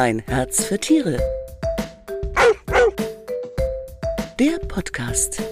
Ein 0.00 0.20
Herz 0.20 0.64
für 0.64 0.78
Tiere. 0.78 1.18
Der 4.38 4.58
Podcast. 4.66 5.42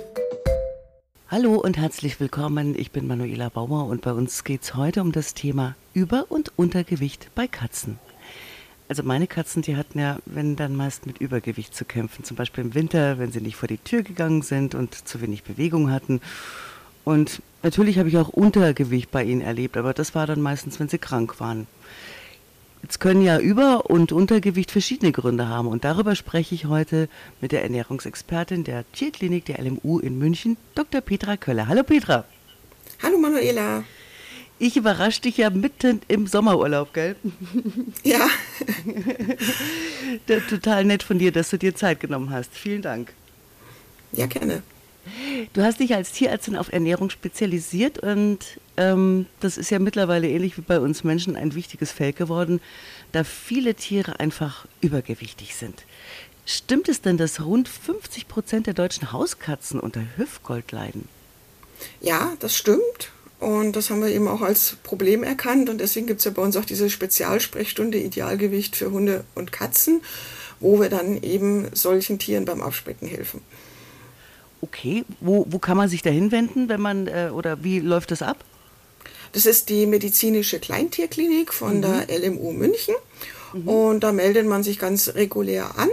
Hallo 1.30 1.56
und 1.56 1.76
herzlich 1.76 2.18
willkommen. 2.18 2.74
Ich 2.74 2.90
bin 2.90 3.06
Manuela 3.06 3.50
Bauer 3.50 3.84
und 3.84 4.00
bei 4.00 4.12
uns 4.12 4.44
geht 4.44 4.62
es 4.62 4.74
heute 4.74 5.02
um 5.02 5.12
das 5.12 5.34
Thema 5.34 5.76
Über- 5.92 6.30
und 6.30 6.50
Untergewicht 6.56 7.28
bei 7.34 7.46
Katzen. 7.46 7.98
Also 8.88 9.02
meine 9.02 9.26
Katzen, 9.26 9.60
die 9.60 9.76
hatten 9.76 9.98
ja, 9.98 10.16
wenn 10.24 10.56
dann 10.56 10.74
meist 10.76 11.04
mit 11.04 11.18
Übergewicht 11.18 11.74
zu 11.74 11.84
kämpfen. 11.84 12.24
Zum 12.24 12.38
Beispiel 12.38 12.64
im 12.64 12.74
Winter, 12.74 13.18
wenn 13.18 13.30
sie 13.30 13.42
nicht 13.42 13.56
vor 13.56 13.68
die 13.68 13.76
Tür 13.76 14.02
gegangen 14.02 14.40
sind 14.40 14.74
und 14.74 14.94
zu 14.94 15.20
wenig 15.20 15.42
Bewegung 15.42 15.90
hatten. 15.90 16.22
Und 17.04 17.42
natürlich 17.62 17.98
habe 17.98 18.08
ich 18.08 18.16
auch 18.16 18.30
Untergewicht 18.30 19.10
bei 19.10 19.24
ihnen 19.24 19.42
erlebt, 19.42 19.76
aber 19.76 19.92
das 19.92 20.14
war 20.14 20.26
dann 20.26 20.40
meistens, 20.40 20.80
wenn 20.80 20.88
sie 20.88 20.96
krank 20.96 21.38
waren. 21.38 21.66
Jetzt 22.88 23.00
können 23.00 23.20
ja 23.20 23.38
Über- 23.38 23.90
und 23.90 24.12
Untergewicht 24.12 24.70
verschiedene 24.70 25.12
Gründe 25.12 25.46
haben 25.46 25.68
und 25.68 25.84
darüber 25.84 26.14
spreche 26.14 26.54
ich 26.54 26.64
heute 26.64 27.10
mit 27.42 27.52
der 27.52 27.62
Ernährungsexpertin 27.62 28.64
der 28.64 28.90
Tierklinik 28.92 29.44
der 29.44 29.62
LMU 29.62 29.98
in 29.98 30.18
München, 30.18 30.56
Dr. 30.74 31.02
Petra 31.02 31.36
Köller. 31.36 31.68
Hallo 31.68 31.82
Petra. 31.82 32.24
Hallo 33.02 33.18
Manuela. 33.18 33.84
Ich 34.58 34.78
überrasche 34.78 35.20
dich 35.20 35.36
ja 35.36 35.50
mitten 35.50 36.00
im 36.08 36.26
Sommerurlaub, 36.26 36.94
gell? 36.94 37.16
Ja. 38.04 38.26
Total 40.48 40.82
nett 40.86 41.02
von 41.02 41.18
dir, 41.18 41.30
dass 41.30 41.50
du 41.50 41.58
dir 41.58 41.74
Zeit 41.74 42.00
genommen 42.00 42.30
hast. 42.30 42.56
Vielen 42.56 42.80
Dank. 42.80 43.12
Ja, 44.12 44.24
gerne. 44.24 44.62
Du 45.52 45.62
hast 45.62 45.80
dich 45.80 45.94
als 45.94 46.12
Tierärztin 46.12 46.56
auf 46.56 46.72
Ernährung 46.72 47.10
spezialisiert 47.10 47.98
und 47.98 48.58
ähm, 48.78 49.26
das 49.40 49.58
ist 49.58 49.70
ja 49.70 49.78
mittlerweile 49.78 50.28
ähnlich 50.28 50.56
wie 50.56 50.62
bei 50.62 50.78
uns 50.80 51.04
Menschen 51.04 51.36
ein 51.36 51.54
wichtiges 51.54 51.90
Feld 51.90 52.16
geworden, 52.16 52.60
da 53.12 53.24
viele 53.24 53.74
Tiere 53.74 54.20
einfach 54.20 54.66
übergewichtig 54.80 55.54
sind. 55.56 55.84
Stimmt 56.46 56.88
es 56.88 57.02
denn, 57.02 57.18
dass 57.18 57.44
rund 57.44 57.68
50 57.68 58.28
Prozent 58.28 58.66
der 58.66 58.74
deutschen 58.74 59.12
Hauskatzen 59.12 59.80
unter 59.80 60.02
Hüftgold 60.16 60.72
leiden? 60.72 61.08
Ja, 62.00 62.32
das 62.38 62.56
stimmt. 62.56 63.12
Und 63.40 63.76
das 63.76 63.90
haben 63.90 64.00
wir 64.00 64.08
eben 64.08 64.28
auch 64.28 64.40
als 64.40 64.76
Problem 64.82 65.22
erkannt. 65.22 65.68
Und 65.68 65.78
deswegen 65.78 66.06
gibt 66.06 66.20
es 66.20 66.24
ja 66.24 66.30
bei 66.30 66.42
uns 66.42 66.56
auch 66.56 66.64
diese 66.64 66.88
Spezialsprechstunde 66.88 67.98
Idealgewicht 67.98 68.76
für 68.76 68.90
Hunde 68.90 69.24
und 69.34 69.52
Katzen, 69.52 70.00
wo 70.60 70.80
wir 70.80 70.88
dann 70.88 71.22
eben 71.22 71.68
solchen 71.74 72.18
Tieren 72.18 72.44
beim 72.44 72.62
Abspecken 72.62 73.08
helfen. 73.08 73.42
Okay, 74.60 75.04
wo, 75.20 75.46
wo 75.50 75.58
kann 75.58 75.76
man 75.76 75.88
sich 75.88 76.02
da 76.02 76.10
hinwenden, 76.10 76.68
wenn 76.68 76.80
man, 76.80 77.06
äh, 77.06 77.30
oder 77.32 77.62
wie 77.62 77.78
läuft 77.78 78.10
das 78.10 78.22
ab? 78.22 78.44
Das 79.32 79.46
ist 79.46 79.68
die 79.68 79.86
medizinische 79.86 80.58
Kleintierklinik 80.58 81.52
von 81.52 81.78
mhm. 81.78 81.82
der 81.82 82.18
LMU 82.18 82.52
München. 82.52 82.94
Mhm. 83.52 83.68
Und 83.68 84.00
da 84.00 84.12
meldet 84.12 84.46
man 84.46 84.62
sich 84.62 84.78
ganz 84.78 85.14
regulär 85.14 85.78
an. 85.78 85.90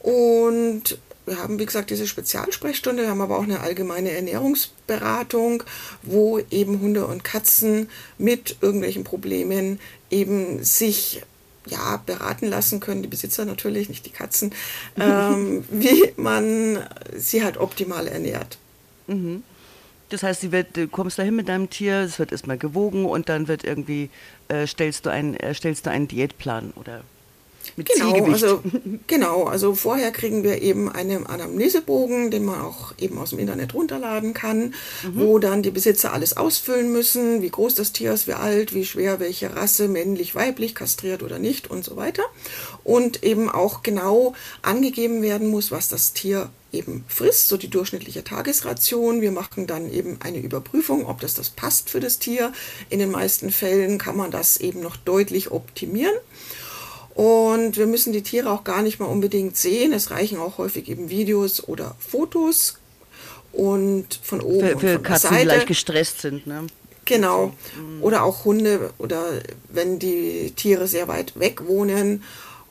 Und 0.00 0.98
wir 1.26 1.38
haben, 1.38 1.58
wie 1.58 1.66
gesagt, 1.66 1.90
diese 1.90 2.06
Spezialsprechstunde, 2.06 3.04
wir 3.04 3.10
haben 3.10 3.20
aber 3.20 3.38
auch 3.38 3.44
eine 3.44 3.60
allgemeine 3.60 4.10
Ernährungsberatung, 4.10 5.62
wo 6.02 6.40
eben 6.50 6.80
Hunde 6.80 7.06
und 7.06 7.22
Katzen 7.22 7.88
mit 8.18 8.56
irgendwelchen 8.60 9.04
Problemen 9.04 9.78
eben 10.10 10.64
sich 10.64 11.22
ja, 11.66 12.02
beraten 12.04 12.46
lassen 12.46 12.80
können, 12.80 13.02
die 13.02 13.08
Besitzer 13.08 13.44
natürlich, 13.44 13.88
nicht 13.88 14.04
die 14.04 14.10
Katzen, 14.10 14.52
ähm, 14.98 15.64
wie 15.70 16.12
man 16.16 16.84
sie 17.16 17.44
halt 17.44 17.56
optimal 17.56 18.08
ernährt. 18.08 18.58
Mhm. 19.06 19.44
Das 20.12 20.22
heißt, 20.22 20.52
wird, 20.52 20.76
du 20.76 20.88
kommst 20.88 21.18
dahin 21.18 21.34
mit 21.34 21.48
deinem 21.48 21.70
Tier, 21.70 22.00
es 22.00 22.18
wird 22.18 22.32
erstmal 22.32 22.58
gewogen 22.58 23.06
und 23.06 23.30
dann 23.30 23.48
wird 23.48 23.64
irgendwie, 23.64 24.10
äh, 24.48 24.66
stellst, 24.66 25.06
du 25.06 25.10
ein, 25.10 25.36
äh, 25.36 25.54
stellst 25.54 25.86
du 25.86 25.90
einen 25.90 26.06
Diätplan 26.06 26.72
oder 26.76 27.02
mit 27.76 27.88
genau, 27.88 28.24
also, 28.26 28.62
genau, 29.06 29.44
also 29.44 29.74
vorher 29.74 30.10
kriegen 30.10 30.42
wir 30.42 30.60
eben 30.60 30.90
einen 30.90 31.26
Anamnesebogen, 31.26 32.30
den 32.30 32.44
man 32.44 32.60
auch 32.60 32.92
eben 32.98 33.16
aus 33.18 33.30
dem 33.30 33.38
Internet 33.38 33.72
runterladen 33.72 34.34
kann, 34.34 34.74
mhm. 35.02 35.14
wo 35.14 35.38
dann 35.38 35.62
die 35.62 35.70
Besitzer 35.70 36.12
alles 36.12 36.36
ausfüllen 36.36 36.92
müssen, 36.92 37.40
wie 37.40 37.50
groß 37.50 37.74
das 37.74 37.92
Tier 37.92 38.12
ist, 38.12 38.26
wie 38.26 38.34
alt, 38.34 38.74
wie 38.74 38.84
schwer, 38.84 39.20
welche 39.20 39.56
Rasse, 39.56 39.88
männlich, 39.88 40.34
weiblich, 40.34 40.74
kastriert 40.74 41.22
oder 41.22 41.38
nicht 41.38 41.70
und 41.70 41.84
so 41.84 41.96
weiter. 41.96 42.24
Und 42.84 43.22
eben 43.22 43.48
auch 43.48 43.82
genau 43.82 44.34
angegeben 44.60 45.22
werden 45.22 45.48
muss, 45.48 45.70
was 45.70 45.88
das 45.88 46.12
Tier 46.12 46.50
eben 46.72 47.04
frisst, 47.08 47.48
so 47.48 47.56
die 47.56 47.68
durchschnittliche 47.68 48.24
Tagesration. 48.24 49.20
Wir 49.20 49.32
machen 49.32 49.66
dann 49.66 49.92
eben 49.92 50.18
eine 50.20 50.38
Überprüfung, 50.38 51.06
ob 51.06 51.20
das 51.20 51.34
das 51.34 51.50
passt 51.50 51.90
für 51.90 52.00
das 52.00 52.18
Tier. 52.18 52.52
In 52.88 52.98
den 52.98 53.10
meisten 53.10 53.50
Fällen 53.50 53.98
kann 53.98 54.16
man 54.16 54.30
das 54.30 54.56
eben 54.56 54.80
noch 54.80 54.96
deutlich 54.96 55.50
optimieren. 55.50 56.14
Und 57.14 57.76
wir 57.76 57.86
müssen 57.86 58.12
die 58.12 58.22
Tiere 58.22 58.50
auch 58.50 58.64
gar 58.64 58.82
nicht 58.82 58.98
mal 58.98 59.06
unbedingt 59.06 59.56
sehen. 59.56 59.92
Es 59.92 60.10
reichen 60.10 60.38
auch 60.38 60.58
häufig 60.58 60.88
eben 60.88 61.10
Videos 61.10 61.62
oder 61.66 61.94
Fotos 61.98 62.78
und 63.52 64.18
von 64.22 64.40
oben 64.40 64.66
für, 64.66 64.74
und 64.74 64.80
für 64.80 64.94
von 64.94 65.02
Katzen, 65.02 65.30
Seite. 65.30 65.42
die 65.42 65.48
leicht 65.48 65.66
gestresst 65.66 66.22
sind. 66.22 66.46
Ne? 66.46 66.66
Genau. 67.04 67.52
Mhm. 67.76 68.02
Oder 68.02 68.22
auch 68.22 68.44
Hunde 68.44 68.90
oder 68.98 69.24
wenn 69.68 69.98
die 69.98 70.52
Tiere 70.56 70.86
sehr 70.86 71.08
weit 71.08 71.38
weg 71.38 71.66
wohnen 71.66 72.22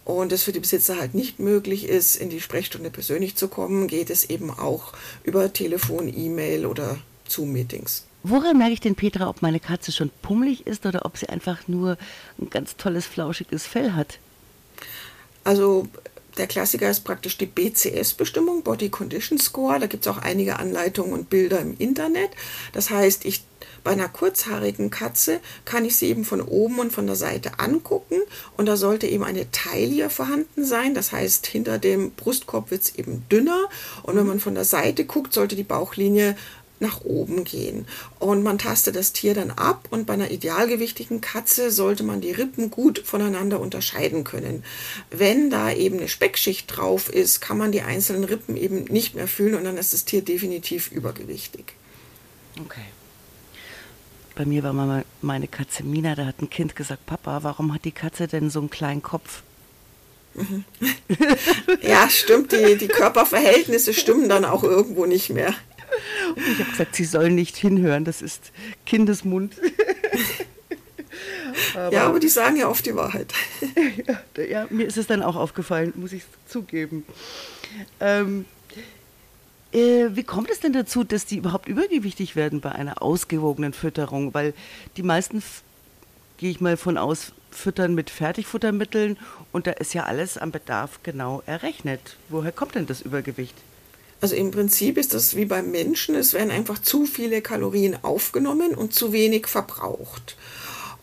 und 0.06 0.32
es 0.32 0.44
für 0.44 0.52
die 0.52 0.60
Besitzer 0.60 0.98
halt 0.98 1.14
nicht 1.14 1.40
möglich 1.40 1.88
ist, 1.88 2.16
in 2.16 2.30
die 2.30 2.42
Sprechstunde 2.42 2.90
persönlich 2.90 3.36
zu 3.36 3.48
kommen, 3.48 3.88
geht 3.88 4.10
es 4.10 4.30
eben 4.30 4.50
auch 4.50 4.94
über 5.24 5.54
Telefon, 5.54 6.08
E-Mail 6.08 6.66
oder 6.66 6.98
Zoom-Meetings. 7.28 8.06
Woran 8.24 8.58
merke 8.58 8.74
ich 8.74 8.82
denn, 8.82 8.96
Petra, 8.96 9.30
ob 9.30 9.42
meine 9.42 9.60
Katze 9.60 9.92
schon 9.92 10.12
pummelig 10.22 10.68
ist 10.68 10.86
oder 10.86 11.06
ob 11.06 11.18
sie 11.18 11.30
einfach 11.30 11.68
nur 11.68 11.98
ein 12.40 12.50
ganz 12.50 12.76
tolles, 12.78 13.08
flauschiges 13.08 13.66
Fell 13.66 13.94
hat? 13.94 14.20
Also 15.44 15.88
der 16.38 16.48
Klassiker 16.48 16.90
ist 16.90 17.02
praktisch 17.02 17.38
die 17.38 17.46
BCS-Bestimmung, 17.46 18.64
Body 18.64 18.90
Condition 18.90 19.38
Score. 19.38 19.80
Da 19.80 19.88
gibt 19.88 20.06
es 20.06 20.12
auch 20.12 20.18
einige 20.18 20.60
Anleitungen 20.60 21.14
und 21.14 21.30
Bilder 21.30 21.60
im 21.60 21.76
Internet. 21.78 22.32
Das 22.74 22.90
heißt, 22.90 23.26
ich 23.26 23.44
bei 23.84 23.92
einer 23.92 24.10
kurzhaarigen 24.10 24.92
Katze 24.92 25.40
kann 25.66 25.86
ich 25.86 25.96
sie 25.96 26.08
eben 26.08 26.24
von 26.24 26.42
oben 26.42 26.80
und 26.80 26.94
von 26.94 27.08
der 27.08 27.16
Seite 27.16 27.60
angucken 27.60 28.22
und 28.56 28.68
da 28.68 28.78
sollte 28.78 29.08
eben 29.08 29.24
eine 29.24 29.50
Taille 29.52 30.10
vorhanden 30.10 30.66
sein. 30.66 30.94
Das 30.94 31.12
heißt, 31.12 31.48
hinter 31.48 31.80
dem 31.80 32.12
Brustkorb 32.12 32.70
wird 32.70 32.84
es 32.84 32.96
eben 32.96 33.26
dünner 33.32 33.70
und 34.04 34.16
wenn 34.16 34.28
man 34.28 34.40
von 34.40 34.56
der 34.56 34.66
Seite 34.66 35.06
guckt, 35.06 35.34
sollte 35.34 35.56
die 35.56 35.64
Bauchlinie 35.64 36.36
nach 36.82 37.02
oben 37.04 37.44
gehen. 37.44 37.88
Und 38.20 38.44
man 38.44 38.58
tastet 38.58 38.96
das 38.96 39.14
Tier 39.14 39.34
dann 39.34 39.52
ab 39.52 39.88
und 39.92 40.06
bei 40.06 40.14
einer 40.14 40.32
idealgewichtigen 40.32 41.22
Katze 41.22 41.72
sollte 41.72 42.04
man 42.04 42.22
die 42.22 42.32
Rippen 42.32 42.72
gut 42.72 43.00
voneinander 43.06 43.60
unterscheiden 43.60 44.24
können. 44.24 44.64
Wenn 45.10 45.50
da 45.50 45.72
eben 45.72 46.00
eine 46.00 46.08
Speckschicht 46.08 46.76
drauf 46.76 47.10
ist, 47.10 47.40
kann 47.42 47.58
man 47.58 47.72
die 47.72 47.82
einzelnen 47.82 48.24
Rippen 48.24 48.58
eben 48.58 48.86
nicht 48.86 49.16
mehr 49.16 49.28
fühlen 49.28 49.56
und 49.56 49.64
dann 49.64 49.78
ist 49.78 49.94
das 49.94 50.06
Tier 50.06 50.24
definitiv 50.24 50.92
übergewichtig. 50.92 51.74
Okay. 52.60 52.86
Bei 54.36 54.46
mir 54.46 54.64
war 54.64 54.74
mal 54.74 55.06
meine 55.22 55.48
Katze 55.48 55.84
Mina, 55.84 56.16
da 56.16 56.26
hat 56.26 56.42
ein 56.42 56.50
Kind 56.50 56.76
gesagt, 56.76 57.06
Papa, 57.06 57.44
warum 57.44 57.74
hat 57.74 57.86
die 57.86 57.92
Katze 57.92 58.28
denn 58.28 58.50
so 58.50 58.60
einen 58.60 58.70
kleinen 58.70 59.04
Kopf? 59.04 59.44
Mhm. 60.34 60.64
ja, 61.82 62.10
stimmt, 62.10 62.52
die, 62.54 62.78
die 62.78 62.88
Körperverhältnisse 62.88 63.94
stimmen 63.94 64.30
dann 64.30 64.46
auch 64.46 64.64
irgendwo 64.64 65.06
nicht 65.06 65.30
mehr. 65.30 65.54
Und 66.36 66.48
ich 66.48 66.60
habe 66.60 66.72
gesagt, 66.72 66.96
sie 66.96 67.06
sollen 67.06 67.36
nicht 67.36 67.58
hinhören, 67.58 68.06
das 68.06 68.22
ist 68.22 68.52
Kindesmund. 68.86 69.56
aber, 71.76 71.94
ja, 71.94 72.08
aber 72.08 72.20
die 72.20 72.30
sagen 72.30 72.58
ja 72.58 72.68
oft 72.68 72.86
die 72.86 72.96
Wahrheit. 72.96 73.34
ja, 74.38 74.44
ja, 74.44 74.68
mir 74.70 74.88
ist 74.88 74.98
es 74.98 75.08
dann 75.08 75.22
auch 75.22 75.36
aufgefallen, 75.36 75.94
muss 75.96 76.14
ich 76.14 76.24
zugeben. 76.48 77.06
Ähm, 78.00 78.46
äh, 79.72 80.10
wie 80.12 80.24
kommt 80.24 80.50
es 80.50 80.60
denn 80.60 80.74
dazu, 80.74 81.04
dass 81.04 81.26
die 81.26 81.38
überhaupt 81.38 81.68
übergewichtig 81.68 82.36
werden 82.36 82.62
bei 82.62 82.72
einer 82.72 83.02
ausgewogenen 83.02 83.74
Fütterung? 83.74 84.34
Weil 84.34 84.54
die 84.98 85.04
meisten, 85.04 85.42
gehe 86.38 86.52
ich 86.52 86.60
mal 86.60 86.78
von 86.78 86.98
aus, 86.98 87.32
füttern 87.52 87.96
mit 87.96 88.10
Fertigfuttermitteln 88.10 89.18
und 89.52 89.68
da 89.68 89.72
ist 89.72 89.94
ja 89.94 90.04
alles 90.04 90.38
am 90.38 90.52
Bedarf 90.52 91.00
genau 91.04 91.44
errechnet. 91.46 92.18
Woher 92.30 92.52
kommt 92.52 92.76
denn 92.76 92.86
das 92.86 93.02
Übergewicht? 93.02 93.56
Also 94.22 94.36
im 94.36 94.52
Prinzip 94.52 94.98
ist 95.00 95.16
das 95.16 95.36
wie 95.36 95.46
beim 95.46 95.72
Menschen, 95.72 96.14
es 96.16 96.34
werden 96.34 96.52
einfach 96.52 96.80
zu 96.80 97.06
viele 97.06 97.42
Kalorien 97.42 97.98
aufgenommen 98.04 98.76
und 98.76 98.94
zu 98.94 99.12
wenig 99.12 99.48
verbraucht. 99.48 100.38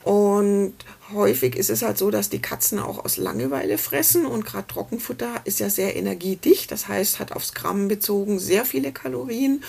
Und 0.05 0.75
häufig 1.12 1.56
ist 1.56 1.69
es 1.69 1.82
halt 1.82 1.99
so, 1.99 2.11
dass 2.11 2.31
die 2.31 2.41
Katzen 2.41 2.79
auch 2.79 3.05
aus 3.05 3.17
Langeweile 3.17 3.76
fressen 3.76 4.25
und 4.25 4.47
gerade 4.47 4.69
Trockenfutter 4.69 5.41
ist 5.44 5.59
ja 5.59 5.69
sehr 5.69 5.97
energiedicht, 5.97 6.70
das 6.70 6.87
heißt 6.87 7.19
hat 7.19 7.32
aufs 7.32 7.55
Gramm 7.55 7.88
bezogen 7.88 8.38
sehr 8.38 8.65
viele 8.65 8.93
Kalorien 8.93 9.65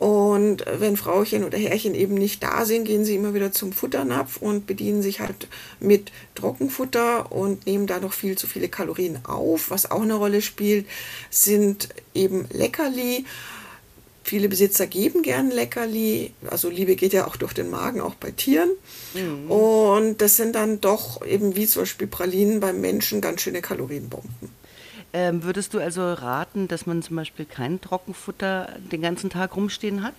und 0.00 0.64
wenn 0.78 0.96
Frauchen 0.96 1.44
oder 1.44 1.58
Herrchen 1.58 1.94
eben 1.94 2.14
nicht 2.14 2.42
da 2.42 2.64
sind, 2.64 2.86
gehen 2.86 3.04
sie 3.04 3.16
immer 3.16 3.34
wieder 3.34 3.52
zum 3.52 3.70
Futternapf 3.70 4.38
und 4.38 4.66
bedienen 4.66 5.02
sich 5.02 5.20
halt 5.20 5.46
mit 5.78 6.10
Trockenfutter 6.34 7.30
und 7.30 7.66
nehmen 7.66 7.86
da 7.86 8.00
noch 8.00 8.14
viel 8.14 8.38
zu 8.38 8.46
viele 8.46 8.70
Kalorien 8.70 9.18
auf. 9.26 9.68
Was 9.68 9.90
auch 9.90 10.00
eine 10.00 10.14
Rolle 10.14 10.40
spielt, 10.40 10.86
sind 11.28 11.90
eben 12.14 12.46
Leckerli. 12.50 13.26
Viele 14.24 14.48
Besitzer 14.48 14.86
geben 14.86 15.20
gern 15.20 15.50
Leckerli. 15.50 16.32
Also 16.48 16.70
Liebe 16.70 16.96
geht 16.96 17.12
ja 17.12 17.26
auch 17.26 17.36
durch 17.36 17.52
den 17.52 17.68
Magen, 17.68 18.00
auch 18.00 18.14
bei 18.14 18.30
Tieren. 18.30 18.70
Mhm. 19.12 19.50
Und 19.50 20.22
das 20.22 20.38
sind 20.38 20.54
dann 20.54 20.80
doch 20.80 21.26
eben 21.26 21.56
wie 21.56 21.66
zum 21.66 21.82
Beispiel 21.82 22.06
Pralinen 22.06 22.60
beim 22.60 22.80
Menschen 22.80 23.20
ganz 23.20 23.42
schöne 23.42 23.60
Kalorienbomben. 23.60 24.59
Ähm, 25.12 25.42
würdest 25.42 25.74
du 25.74 25.78
also 25.78 26.12
raten, 26.12 26.68
dass 26.68 26.86
man 26.86 27.02
zum 27.02 27.16
Beispiel 27.16 27.44
kein 27.44 27.80
Trockenfutter 27.80 28.76
den 28.92 29.02
ganzen 29.02 29.30
Tag 29.30 29.56
rumstehen 29.56 30.02
hat? 30.02 30.14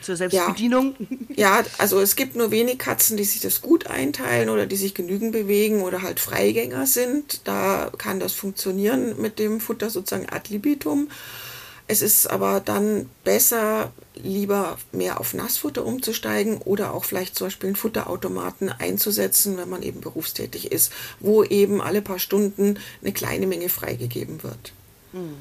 Zur 0.00 0.16
Selbstbedienung? 0.16 0.94
Ja. 1.30 1.60
ja, 1.60 1.64
also 1.78 2.00
es 2.00 2.16
gibt 2.16 2.36
nur 2.36 2.50
wenig 2.50 2.78
Katzen, 2.78 3.16
die 3.16 3.24
sich 3.24 3.40
das 3.40 3.60
gut 3.62 3.86
einteilen 3.88 4.48
oder 4.48 4.66
die 4.66 4.76
sich 4.76 4.94
genügend 4.94 5.32
bewegen 5.32 5.82
oder 5.82 6.02
halt 6.02 6.20
Freigänger 6.20 6.86
sind. 6.86 7.46
Da 7.46 7.90
kann 7.98 8.20
das 8.20 8.32
funktionieren 8.32 9.20
mit 9.20 9.38
dem 9.38 9.60
Futter 9.60 9.90
sozusagen 9.90 10.28
ad 10.28 10.52
libitum. 10.52 11.08
Es 11.90 12.02
ist 12.02 12.26
aber 12.26 12.60
dann 12.60 13.08
besser, 13.24 13.92
lieber 14.14 14.76
mehr 14.92 15.18
auf 15.20 15.32
Nassfutter 15.32 15.86
umzusteigen 15.86 16.58
oder 16.58 16.92
auch 16.92 17.04
vielleicht 17.04 17.34
zum 17.34 17.46
Beispiel 17.46 17.68
einen 17.68 17.76
Futterautomaten 17.76 18.68
einzusetzen, 18.68 19.56
wenn 19.56 19.70
man 19.70 19.82
eben 19.82 20.02
berufstätig 20.02 20.70
ist, 20.70 20.92
wo 21.18 21.42
eben 21.44 21.80
alle 21.80 22.02
paar 22.02 22.18
Stunden 22.18 22.78
eine 23.00 23.12
kleine 23.12 23.46
Menge 23.46 23.70
freigegeben 23.70 24.42
wird. 24.42 24.72
Hm. 25.12 25.34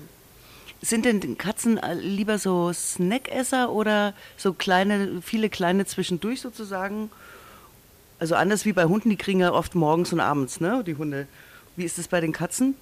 Sind 0.81 1.03
denn 1.03 1.37
Katzen 1.37 1.81
lieber 1.99 2.37
so 2.37 2.71
Snackesser 2.71 3.71
oder 3.71 4.13
so 4.37 4.53
kleine, 4.53 5.21
viele 5.21 5.49
kleine 5.49 5.85
zwischendurch 5.85 6.39
sozusagen? 6.39 7.09
Also 8.19 8.35
anders 8.35 8.63
wie 8.63 8.73
bei 8.73 8.85
Hunden, 8.85 9.09
die 9.09 9.17
kriegen 9.17 9.41
ja 9.41 9.51
oft 9.51 9.75
morgens 9.75 10.13
und 10.13 10.21
abends, 10.21 10.61
ne, 10.61 10.83
die 10.85 10.95
Hunde. 10.95 11.27
Wie 11.75 11.83
ist 11.83 11.99
es 11.99 12.07
bei 12.07 12.21
den 12.21 12.31
Katzen? 12.31 12.75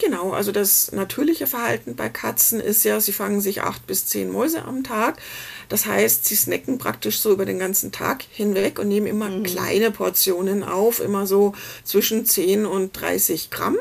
Genau, 0.00 0.32
also 0.32 0.50
das 0.50 0.92
natürliche 0.92 1.46
Verhalten 1.46 1.94
bei 1.94 2.08
Katzen 2.08 2.58
ist 2.58 2.84
ja, 2.84 3.00
sie 3.00 3.12
fangen 3.12 3.42
sich 3.42 3.60
acht 3.60 3.86
bis 3.86 4.06
zehn 4.06 4.30
Mäuse 4.30 4.64
am 4.64 4.82
Tag. 4.82 5.20
Das 5.68 5.84
heißt, 5.84 6.24
sie 6.24 6.36
snacken 6.36 6.78
praktisch 6.78 7.18
so 7.20 7.30
über 7.30 7.44
den 7.44 7.58
ganzen 7.58 7.92
Tag 7.92 8.24
hinweg 8.30 8.78
und 8.78 8.88
nehmen 8.88 9.06
immer 9.06 9.28
mhm. 9.28 9.42
kleine 9.42 9.90
Portionen 9.90 10.64
auf, 10.64 11.00
immer 11.00 11.26
so 11.26 11.52
zwischen 11.84 12.24
10 12.24 12.64
und 12.64 12.98
30 12.98 13.50
Gramm. 13.50 13.76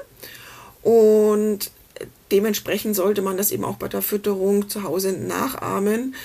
Und 0.83 1.71
dementsprechend 2.31 2.97
sollte 2.97 3.21
man 3.21 3.37
das 3.37 3.51
eben 3.51 3.63
auch 3.63 3.77
bei 3.77 3.87
der 3.87 4.01
Fütterung 4.01 4.67
zu 4.67 4.83
Hause 4.83 5.13
nachahmen 5.13 6.15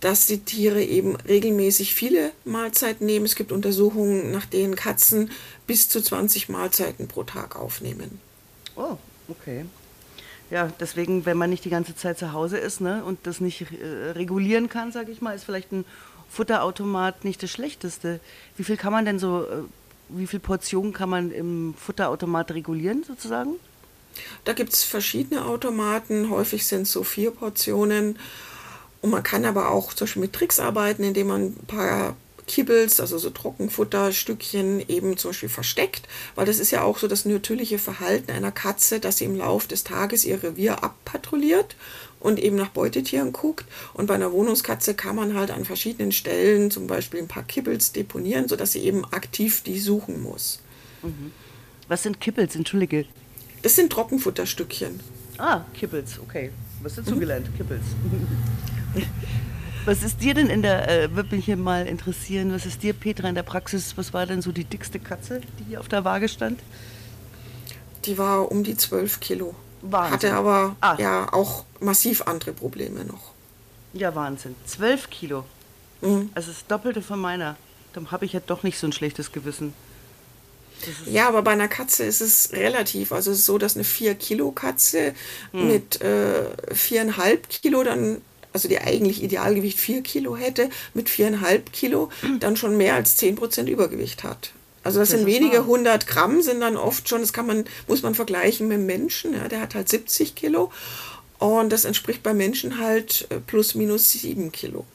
dass 0.00 0.26
die 0.26 0.40
Tiere 0.40 0.84
eben 0.84 1.16
regelmäßig 1.16 1.94
viele 1.94 2.30
Mahlzeiten 2.44 3.06
nehmen. 3.06 3.24
Es 3.24 3.34
gibt 3.34 3.50
Untersuchungen, 3.50 4.30
nach 4.30 4.44
denen 4.44 4.76
Katzen 4.76 5.30
bis 5.66 5.88
zu 5.88 6.02
20 6.02 6.50
Mahlzeiten 6.50 7.08
pro 7.08 7.24
Tag 7.24 7.56
aufnehmen. 7.56 8.20
Oh, 8.76 8.98
Okay. 9.28 9.64
Ja, 10.50 10.70
deswegen, 10.78 11.26
wenn 11.26 11.36
man 11.36 11.50
nicht 11.50 11.64
die 11.64 11.70
ganze 11.70 11.96
Zeit 11.96 12.18
zu 12.18 12.32
Hause 12.32 12.58
ist 12.58 12.80
ne, 12.80 13.02
und 13.04 13.18
das 13.24 13.40
nicht 13.40 13.62
äh, 13.62 14.10
regulieren 14.12 14.68
kann, 14.68 14.92
sage 14.92 15.10
ich 15.10 15.20
mal, 15.20 15.34
ist 15.34 15.44
vielleicht 15.44 15.72
ein 15.72 15.84
Futterautomat 16.28 17.24
nicht 17.24 17.42
das 17.42 17.50
Schlechteste. 17.50 18.20
Wie 18.56 18.64
viel 18.64 18.76
kann 18.76 18.92
man 18.92 19.04
denn 19.04 19.18
so, 19.18 19.42
äh, 19.42 19.62
wie 20.08 20.26
viel 20.26 20.38
Portionen 20.38 20.92
kann 20.92 21.08
man 21.08 21.32
im 21.32 21.74
Futterautomat 21.76 22.52
regulieren 22.52 23.02
sozusagen? 23.02 23.54
Da 24.44 24.52
gibt 24.52 24.72
es 24.72 24.84
verschiedene 24.84 25.44
Automaten, 25.44 26.30
häufig 26.30 26.66
sind 26.66 26.82
es 26.82 26.92
so 26.92 27.02
vier 27.02 27.32
Portionen. 27.32 28.18
Und 29.02 29.10
man 29.10 29.22
kann 29.22 29.44
aber 29.44 29.70
auch 29.70 29.92
zum 29.94 30.06
Beispiel 30.06 30.22
mit 30.22 30.32
Tricks 30.32 30.60
arbeiten, 30.60 31.02
indem 31.02 31.26
man 31.26 31.42
ein 31.42 31.66
paar 31.66 32.16
Kibbles, 32.46 33.00
also 33.00 33.18
so 33.18 33.30
Trockenfutterstückchen 33.30 34.88
eben 34.88 35.16
zum 35.16 35.30
Beispiel 35.30 35.48
versteckt, 35.48 36.08
weil 36.34 36.46
das 36.46 36.58
ist 36.58 36.70
ja 36.70 36.82
auch 36.82 36.98
so 36.98 37.08
das 37.08 37.24
natürliche 37.24 37.78
Verhalten 37.78 38.30
einer 38.30 38.52
Katze, 38.52 39.00
dass 39.00 39.18
sie 39.18 39.24
im 39.24 39.36
Laufe 39.36 39.68
des 39.68 39.84
Tages 39.84 40.24
ihr 40.24 40.42
Revier 40.42 40.82
abpatrouilliert 40.82 41.76
und 42.20 42.38
eben 42.38 42.56
nach 42.56 42.70
Beutetieren 42.70 43.32
guckt. 43.32 43.66
Und 43.94 44.06
bei 44.06 44.14
einer 44.14 44.32
Wohnungskatze 44.32 44.94
kann 44.94 45.16
man 45.16 45.34
halt 45.34 45.50
an 45.50 45.64
verschiedenen 45.64 46.12
Stellen 46.12 46.70
zum 46.70 46.86
Beispiel 46.86 47.20
ein 47.20 47.28
paar 47.28 47.42
Kibbles 47.42 47.92
deponieren, 47.92 48.48
sodass 48.48 48.72
sie 48.72 48.80
eben 48.80 49.04
aktiv 49.04 49.62
die 49.62 49.78
suchen 49.80 50.22
muss. 50.22 50.60
Mhm. 51.02 51.32
Was 51.88 52.02
sind 52.02 52.20
Kibbles? 52.20 52.56
Entschuldige. 52.56 53.06
Das 53.62 53.76
sind 53.76 53.92
Trockenfutterstückchen. 53.92 55.00
Ah, 55.38 55.64
Kibbles, 55.74 56.18
okay. 56.20 56.50
Was 56.82 56.94
dazugelernt? 56.94 57.48
Mhm. 57.50 57.56
Kibbles. 57.56 57.82
Was 59.86 60.02
ist 60.02 60.20
dir 60.20 60.34
denn 60.34 60.50
in 60.50 60.62
der, 60.62 60.88
äh, 60.88 61.14
würde 61.14 61.36
mich 61.36 61.44
hier 61.44 61.56
mal 61.56 61.86
interessieren, 61.86 62.52
was 62.52 62.66
ist 62.66 62.82
dir, 62.82 62.92
Petra, 62.92 63.28
in 63.28 63.36
der 63.36 63.44
Praxis, 63.44 63.96
was 63.96 64.12
war 64.12 64.26
denn 64.26 64.42
so 64.42 64.50
die 64.50 64.64
dickste 64.64 64.98
Katze, 64.98 65.40
die 65.60 65.64
hier 65.68 65.78
auf 65.78 65.86
der 65.86 66.04
Waage 66.04 66.28
stand? 66.28 66.58
Die 68.04 68.18
war 68.18 68.50
um 68.50 68.64
die 68.64 68.76
12 68.76 69.20
Kilo. 69.20 69.54
Wahnsinn. 69.82 70.12
Hatte 70.12 70.34
aber 70.34 70.74
ah. 70.80 70.96
ja 70.98 71.32
auch 71.32 71.64
massiv 71.78 72.22
andere 72.22 72.52
Probleme 72.52 73.04
noch. 73.04 73.32
Ja, 73.92 74.12
Wahnsinn. 74.16 74.56
12 74.66 75.08
Kilo. 75.08 75.44
Mhm. 76.00 76.30
Also 76.34 76.50
das 76.50 76.66
Doppelte 76.66 77.00
von 77.00 77.20
meiner. 77.20 77.56
Dann 77.92 78.10
habe 78.10 78.24
ich 78.24 78.32
ja 78.32 78.40
doch 78.44 78.64
nicht 78.64 78.78
so 78.80 78.88
ein 78.88 78.92
schlechtes 78.92 79.30
Gewissen. 79.30 79.72
Ja, 81.06 81.28
aber 81.28 81.42
bei 81.42 81.52
einer 81.52 81.68
Katze 81.68 82.02
ist 82.02 82.20
es 82.20 82.52
relativ. 82.52 83.12
Also 83.12 83.30
es 83.30 83.38
ist 83.38 83.46
so, 83.46 83.56
dass 83.56 83.76
eine 83.76 83.84
4 83.84 84.16
Kilo 84.16 84.50
Katze 84.50 85.14
hm. 85.52 85.66
mit 85.68 86.00
äh, 86.00 86.50
4,5 86.72 87.38
Kilo 87.48 87.84
dann 87.84 88.20
also 88.56 88.68
die 88.68 88.78
eigentlich 88.78 89.22
Idealgewicht 89.22 89.78
4 89.78 90.00
Kilo 90.00 90.34
hätte, 90.34 90.70
mit 90.94 91.10
4,5 91.10 91.60
Kilo 91.72 92.08
dann 92.40 92.56
schon 92.56 92.78
mehr 92.78 92.94
als 92.94 93.18
10 93.18 93.36
Prozent 93.36 93.68
Übergewicht 93.68 94.24
hat. 94.24 94.52
Also 94.82 94.98
das, 94.98 95.10
das 95.10 95.18
sind 95.18 95.26
wenige 95.26 95.66
hundert 95.66 96.06
Gramm, 96.06 96.40
sind 96.40 96.62
dann 96.62 96.78
oft 96.78 97.06
schon, 97.06 97.20
das 97.20 97.34
kann 97.34 97.46
man, 97.46 97.66
muss 97.86 98.02
man 98.02 98.14
vergleichen 98.14 98.66
mit 98.66 98.78
dem 98.78 98.86
Menschen, 98.86 99.34
ja, 99.34 99.46
der 99.46 99.60
hat 99.60 99.74
halt 99.74 99.90
70 99.90 100.34
Kilo 100.34 100.72
und 101.38 101.70
das 101.70 101.84
entspricht 101.84 102.22
bei 102.22 102.32
Menschen 102.32 102.78
halt 102.78 103.26
äh, 103.28 103.40
plus 103.46 103.74
minus 103.74 104.10
7 104.12 104.50
Kilo. 104.52 104.86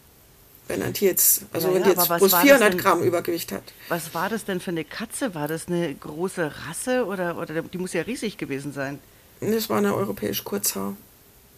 Wenn 0.68 0.82
ein 0.82 0.96
Tier 0.96 1.10
jetzt, 1.10 1.44
also 1.54 1.68
ja, 1.68 1.82
ja, 1.82 1.88
jetzt 1.90 2.08
plus 2.08 2.34
400 2.34 2.74
denn, 2.74 2.80
Gramm 2.80 3.04
Übergewicht 3.04 3.52
hat. 3.52 3.64
Was 3.90 4.16
war 4.16 4.30
das 4.30 4.46
denn 4.46 4.60
für 4.60 4.72
eine 4.72 4.86
Katze? 4.86 5.36
War 5.36 5.48
das 5.48 5.68
eine 5.68 5.94
große 5.94 6.52
Rasse 6.68 7.06
oder, 7.06 7.38
oder 7.38 7.62
die 7.62 7.78
muss 7.78 7.94
ja 7.94 8.02
riesig 8.02 8.38
gewesen 8.38 8.74
sein? 8.74 8.98
Das 9.40 9.70
war 9.70 9.78
eine 9.78 9.94
europäisch 9.94 10.44
Kurzhaar. 10.44 10.96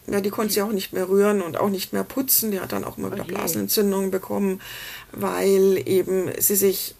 Ja, 0.06 0.20
die 0.20 0.30
konnte 0.30 0.52
sie 0.52 0.62
auch 0.62 0.72
nicht 0.72 0.92
mehr 0.92 1.08
rühren 1.08 1.40
und 1.40 1.56
auch 1.56 1.70
nicht 1.70 1.92
mehr 1.92 2.04
putzen. 2.04 2.50
Die 2.50 2.60
hat 2.60 2.72
dann 2.72 2.84
auch 2.84 2.98
immer 2.98 3.10
wieder 3.10 3.22
okay. 3.22 3.34
Blasenentzündungen 3.34 4.10
bekommen, 4.10 4.60
weil 5.12 5.82
eben 5.86 6.30
sie 6.38 6.56
sich 6.56 6.94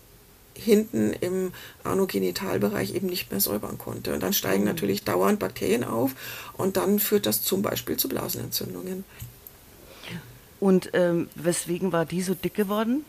hinten 0.57 1.13
im 1.13 1.53
Anogenitalbereich 1.83 2.95
eben 2.95 3.09
nicht 3.09 3.31
mehr 3.31 3.41
säubern 3.41 3.77
konnte. 3.77 4.15
Und 4.15 4.23
dann 4.23 4.33
steigen 4.33 4.63
mhm. 4.63 4.69
natürlich 4.69 5.05
dauernd 5.05 5.39
Bakterien 5.39 5.85
auf 5.85 6.13
und 6.55 6.77
dann 6.77 6.99
führt 6.99 7.27
das 7.27 7.43
zum 7.43 7.61
Beispiel 7.61 7.97
zu 7.97 8.09
Blasenentzündungen. 8.09 9.05
Und 10.61 10.91
ähm, 10.95 11.29
weswegen 11.35 11.93
war 11.93 12.07
die 12.07 12.23
so 12.23 12.35
dick 12.35 12.55
geworden? 12.55 13.05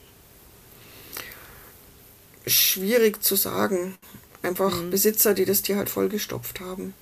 Schwierig 2.45 3.23
zu 3.23 3.35
sagen. 3.35 3.95
Einfach 4.41 4.81
mhm. 4.81 4.89
Besitzer, 4.89 5.33
die 5.33 5.45
das 5.45 5.61
Tier 5.61 5.77
halt 5.77 5.89
vollgestopft 5.89 6.59
haben. 6.59 6.93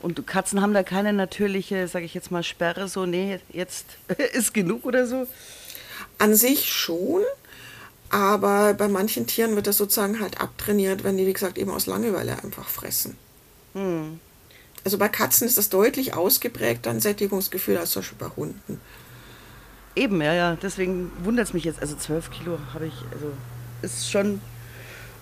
Und 0.00 0.26
Katzen 0.26 0.60
haben 0.62 0.74
da 0.74 0.82
keine 0.82 1.12
natürliche, 1.12 1.88
sage 1.88 2.04
ich 2.04 2.14
jetzt 2.14 2.30
mal, 2.30 2.42
Sperre, 2.42 2.88
so, 2.88 3.06
nee, 3.06 3.40
jetzt 3.52 3.86
ist 4.32 4.54
genug 4.54 4.84
oder 4.84 5.06
so? 5.06 5.26
An 6.18 6.34
sich 6.34 6.72
schon, 6.72 7.22
aber 8.10 8.74
bei 8.74 8.88
manchen 8.88 9.26
Tieren 9.26 9.56
wird 9.56 9.66
das 9.66 9.76
sozusagen 9.76 10.20
halt 10.20 10.40
abtrainiert, 10.40 11.04
wenn 11.04 11.16
die, 11.16 11.26
wie 11.26 11.32
gesagt, 11.32 11.58
eben 11.58 11.70
aus 11.70 11.86
Langeweile 11.86 12.42
einfach 12.42 12.68
fressen. 12.68 13.16
Hm. 13.74 14.20
Also 14.84 14.98
bei 14.98 15.08
Katzen 15.08 15.46
ist 15.46 15.58
das 15.58 15.68
deutlich 15.68 16.14
ausgeprägt, 16.14 16.86
ein 16.86 17.00
Sättigungsgefühl, 17.00 17.76
als 17.76 17.90
zum 17.90 18.02
Beispiel 18.02 18.18
bei 18.18 18.36
Hunden. 18.36 18.80
Eben, 19.96 20.22
ja, 20.22 20.32
ja, 20.32 20.56
deswegen 20.62 21.10
wundert 21.24 21.48
es 21.48 21.54
mich 21.54 21.64
jetzt. 21.64 21.80
Also 21.80 21.96
12 21.96 22.30
Kilo 22.30 22.58
habe 22.72 22.86
ich, 22.86 22.94
also 23.12 23.32
ist 23.82 24.10
schon 24.10 24.40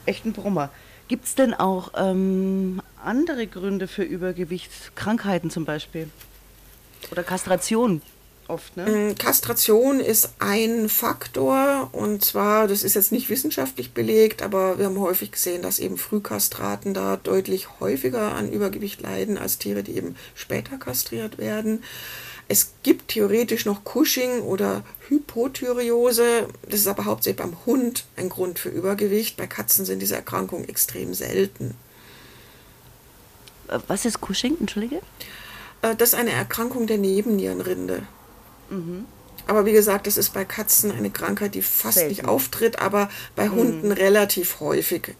echt 0.04 0.24
ein 0.26 0.32
Brummer. 0.32 0.70
Gibt 1.08 1.26
es 1.26 1.34
denn 1.34 1.54
auch 1.54 1.92
ähm, 1.96 2.82
andere 3.02 3.46
Gründe 3.46 3.86
für 3.86 4.02
Übergewicht? 4.02 4.70
Krankheiten 4.96 5.50
zum 5.50 5.64
Beispiel? 5.64 6.08
Oder 7.10 7.22
Kastration? 7.22 8.02
Oft, 8.48 8.76
ne? 8.76 8.86
Mm, 8.86 9.14
Kastration 9.16 9.98
ist 9.98 10.30
ein 10.38 10.88
Faktor 10.88 11.90
und 11.92 12.24
zwar, 12.24 12.68
das 12.68 12.84
ist 12.84 12.94
jetzt 12.94 13.10
nicht 13.10 13.28
wissenschaftlich 13.28 13.92
belegt, 13.92 14.42
aber 14.42 14.78
wir 14.78 14.86
haben 14.86 15.00
häufig 15.00 15.32
gesehen, 15.32 15.62
dass 15.62 15.80
eben 15.80 15.96
Frühkastraten 15.96 16.94
da 16.94 17.16
deutlich 17.16 17.80
häufiger 17.80 18.34
an 18.34 18.50
Übergewicht 18.50 19.00
leiden 19.00 19.36
als 19.36 19.58
Tiere, 19.58 19.82
die 19.82 19.96
eben 19.96 20.14
später 20.34 20.76
kastriert 20.78 21.38
werden. 21.38 21.82
Es 22.48 22.74
gibt 22.82 23.08
theoretisch 23.08 23.64
noch 23.64 23.82
Cushing 23.84 24.40
oder 24.42 24.84
Hypothyreose. 25.08 26.48
Das 26.68 26.80
ist 26.80 26.86
aber 26.86 27.04
hauptsächlich 27.04 27.42
beim 27.42 27.56
Hund 27.66 28.04
ein 28.16 28.28
Grund 28.28 28.58
für 28.58 28.68
Übergewicht. 28.68 29.36
Bei 29.36 29.46
Katzen 29.46 29.84
sind 29.84 30.00
diese 30.00 30.14
Erkrankungen 30.14 30.68
extrem 30.68 31.12
selten. 31.12 31.74
Äh, 33.68 33.80
was 33.88 34.04
ist 34.04 34.20
Cushing? 34.20 34.56
Entschuldige? 34.60 35.00
Äh, 35.82 35.96
das 35.96 36.10
ist 36.10 36.14
eine 36.14 36.30
Erkrankung 36.30 36.86
der 36.86 36.98
Nebennierenrinde. 36.98 38.02
Mhm. 38.70 39.06
Aber 39.48 39.64
wie 39.64 39.72
gesagt, 39.72 40.06
das 40.06 40.16
ist 40.16 40.32
bei 40.32 40.44
Katzen 40.44 40.90
eine 40.90 41.10
Krankheit, 41.10 41.54
die 41.54 41.62
fast 41.62 41.98
Selten. 41.98 42.10
nicht 42.10 42.24
auftritt, 42.26 42.80
aber 42.80 43.08
bei 43.36 43.48
Hunden 43.48 43.88
mhm. 43.88 43.92
relativ 43.92 44.60
häufig 44.60 45.14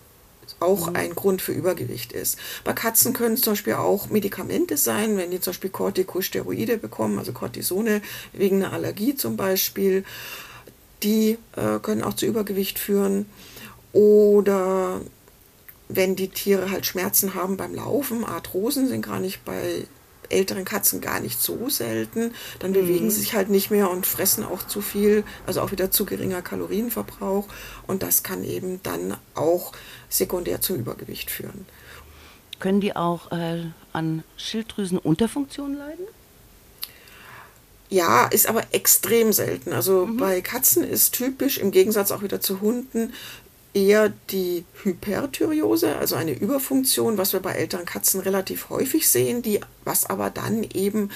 auch 0.61 0.95
ein 0.95 1.15
Grund 1.15 1.43
für 1.43 1.53
Übergewicht 1.53 2.13
ist. 2.13 2.39
Bei 2.65 2.73
Katzen 2.73 3.13
können 3.13 3.35
es 3.35 3.43
zum 3.43 3.53
Beispiel 3.53 3.75
auch 3.75 4.09
Medikamente 4.09 4.77
sein, 4.77 5.17
wenn 5.17 5.31
die 5.31 5.41
zum 5.41 5.53
Beispiel 5.53 5.71
Corticosteroide 5.71 6.79
bekommen, 6.79 7.19
also 7.19 7.33
Cortisone 7.33 8.01
wegen 8.33 8.63
einer 8.63 8.73
Allergie 8.73 9.15
zum 9.15 9.37
Beispiel. 9.37 10.05
Die 11.03 11.39
äh, 11.57 11.79
können 11.81 12.03
auch 12.03 12.15
zu 12.15 12.27
Übergewicht 12.27 12.79
führen. 12.79 13.27
Oder 13.93 15.01
wenn 15.89 16.17
die 16.17 16.29
Tiere 16.29 16.71
halt 16.71 16.87
Schmerzen 16.87 17.35
haben 17.35 17.57
beim 17.57 17.75
Laufen, 17.75 18.25
Arthrosen 18.25 18.89
sind 18.89 19.03
gar 19.03 19.21
nicht 19.21 19.45
bei 19.45 19.85
älteren 20.30 20.64
Katzen 20.64 21.00
gar 21.00 21.21
nicht 21.21 21.40
so 21.40 21.68
selten, 21.68 22.33
dann 22.59 22.73
bewegen 22.73 23.06
mhm. 23.06 23.11
sie 23.11 23.21
sich 23.21 23.35
halt 23.35 23.50
nicht 23.50 23.71
mehr 23.71 23.90
und 23.90 24.06
fressen 24.06 24.45
auch 24.45 24.66
zu 24.66 24.80
viel, 24.80 25.25
also 25.47 25.61
auch 25.61 25.73
wieder 25.73 25.90
zu 25.90 26.04
geringer 26.04 26.42
Kalorienverbrauch 26.42 27.47
und 27.87 28.02
das 28.02 28.23
kann 28.23 28.45
eben 28.45 28.80
dann 28.83 29.16
auch 29.35 29.73
sekundär 30.09 30.61
zum 30.61 30.76
Übergewicht 30.76 31.30
führen. 31.30 31.66
Können 32.59 32.80
die 32.80 32.97
auch 32.97 33.33
äh, 33.33 33.64
an 33.92 34.25
Schilddrüsenunterfunktion 34.37 35.76
leiden? 35.76 36.06
Ja, 37.88 38.26
ist 38.26 38.49
aber 38.49 38.62
extrem 38.73 39.33
selten. 39.33 39.73
Also 39.73 40.06
mhm. 40.06 40.16
bei 40.16 40.40
Katzen 40.40 40.83
ist 40.83 41.14
typisch, 41.14 41.59
im 41.59 41.71
Gegensatz 41.71 42.11
auch 42.11 42.23
wieder 42.23 42.40
zu 42.40 42.61
Hunden, 42.61 43.12
eher 43.76 44.09
die 44.30 44.64
Hyperthyreose, 44.83 45.97
also 45.97 46.16
eine 46.16 46.33
Überfunktion, 46.33 47.18
was 47.18 47.35
wir 47.35 47.40
bei 47.40 47.52
älteren 47.52 47.85
Katzen 47.85 48.21
relativ 48.21 48.71
häufig 48.71 49.06
sehen, 49.06 49.42
die, 49.42 49.61
was 49.85 50.06
aber 50.06 50.30
dann 50.30 50.62
eben 50.62 51.11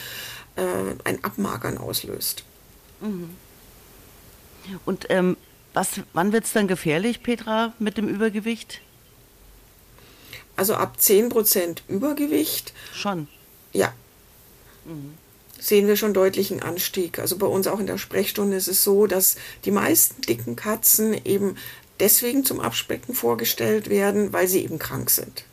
äh, 0.56 0.94
ein 1.04 1.24
Abmagern 1.24 1.78
auslöst. 1.78 2.44
Mhm. 3.00 3.30
Und 4.84 5.06
ähm, 5.08 5.38
was, 5.72 6.02
wann 6.12 6.32
wird 6.32 6.44
es 6.44 6.52
dann 6.52 6.68
gefährlich, 6.68 7.22
Petra, 7.22 7.72
mit 7.78 7.96
dem 7.96 8.06
Übergewicht? 8.06 8.82
Also 10.54 10.74
ab 10.74 10.98
10% 11.00 11.78
Übergewicht. 11.88 12.74
Schon. 12.92 13.26
Ja. 13.72 13.94
Mhm 14.84 15.14
sehen 15.60 15.86
wir 15.86 15.96
schon 15.96 16.14
deutlichen 16.14 16.62
Anstieg. 16.62 17.18
Also 17.18 17.36
bei 17.36 17.46
uns 17.46 17.66
auch 17.66 17.78
in 17.78 17.86
der 17.86 17.98
Sprechstunde 17.98 18.56
ist 18.56 18.68
es 18.68 18.82
so, 18.82 19.06
dass 19.06 19.36
die 19.64 19.70
meisten 19.70 20.22
dicken 20.22 20.56
Katzen 20.56 21.14
eben 21.24 21.56
deswegen 22.00 22.45
zum 22.45 22.61
Abspecken 22.61 23.14
vorgestellt 23.14 23.90
werden, 23.90 24.33
weil 24.33 24.49
sie 24.49 24.64
eben 24.64 24.78
krank 24.78 25.11
sind. 25.11 25.45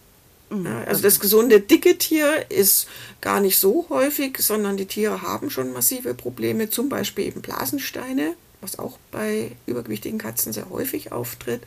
Mhm. 0.50 0.66
Ja, 0.66 0.84
also 0.86 1.01
das 1.01 1.20
gesunde 1.20 1.60
dicke 1.60 1.98
Tier 1.98 2.50
ist 2.50 2.88
gar 3.22 3.39
nicht 3.39 3.58
so 3.60 3.88
häufig, 3.89 4.38
sondern 4.39 4.77
die 4.77 4.86
Tiere 4.86 5.22
haben 5.22 5.50
schon 5.50 5.74
massive 5.74 6.13
Probleme, 6.13 6.70
zum 6.70 6.89
Beispiel 6.89 7.25
eben 7.25 7.42
Blasensteine, 7.42 8.36
was 8.62 8.80
auch 8.80 8.98
bei 9.12 9.51
übergewichtigen 9.66 10.20
Katzen 10.20 10.54
sehr 10.54 10.70
häufig 10.70 11.12
auftritt. 11.12 11.62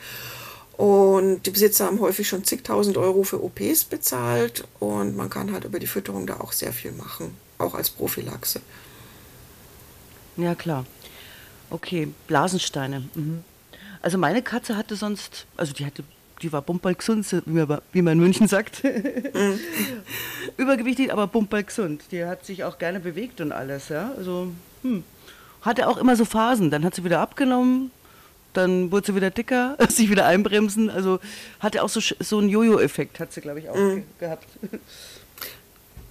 Und 0.76 1.42
die 1.44 1.50
Besitzer 1.50 1.86
haben 1.86 2.00
häufig 2.00 2.26
schon 2.26 2.44
zigtausend 2.44 2.96
Euro 2.96 3.22
für 3.22 3.42
OPs 3.44 3.84
bezahlt 3.84 4.64
und 4.78 5.14
man 5.14 5.28
kann 5.28 5.52
halt 5.52 5.64
über 5.64 5.78
die 5.78 5.86
Fütterung 5.86 6.26
da 6.26 6.40
auch 6.40 6.52
sehr 6.52 6.72
viel 6.72 6.92
machen, 6.92 7.36
auch 7.58 7.74
als 7.74 7.90
Prophylaxe. 7.90 8.62
Ja, 10.38 10.54
klar. 10.54 10.86
Okay, 11.68 12.08
Blasensteine. 12.26 13.08
Mhm. 13.14 13.44
Also 14.02 14.18
meine 14.18 14.42
Katze 14.42 14.76
hatte 14.76 14.96
sonst, 14.96 15.46
also 15.56 15.72
die 15.72 15.84
hatte, 15.84 16.04
die 16.42 16.52
war 16.52 16.62
bumperl 16.62 16.94
gesund, 16.94 17.26
wie 17.44 18.02
man, 18.02 18.12
in 18.12 18.20
München 18.20 18.48
sagt. 18.48 18.82
Mhm. 18.84 19.60
Übergewichtig, 20.56 21.12
aber 21.12 21.26
bumperl 21.26 21.64
gesund. 21.64 22.02
Die 22.10 22.24
hat 22.24 22.46
sich 22.46 22.64
auch 22.64 22.78
gerne 22.78 23.00
bewegt 23.00 23.40
und 23.40 23.52
alles, 23.52 23.88
ja. 23.88 24.12
Also, 24.16 24.52
hm. 24.82 25.04
Hatte 25.62 25.88
auch 25.88 25.98
immer 25.98 26.16
so 26.16 26.24
Phasen. 26.24 26.70
Dann 26.70 26.84
hat 26.84 26.94
sie 26.94 27.04
wieder 27.04 27.20
abgenommen, 27.20 27.90
dann 28.54 28.90
wurde 28.90 29.08
sie 29.08 29.14
wieder 29.14 29.30
dicker, 29.30 29.76
sich 29.88 30.10
wieder 30.10 30.26
einbremsen. 30.26 30.90
Also 30.90 31.20
hatte 31.60 31.82
auch 31.82 31.88
so, 31.88 32.00
so 32.00 32.38
einen 32.38 32.48
Jojo-Effekt, 32.48 33.20
hat 33.20 33.32
sie, 33.32 33.40
glaube 33.40 33.60
ich, 33.60 33.68
auch 33.68 33.76
mhm. 33.76 34.04
gehabt. 34.18 34.46